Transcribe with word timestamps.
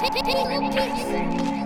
Peace. 0.00 1.59